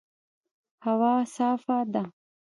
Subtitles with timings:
[0.85, 2.03] هوا صافه ده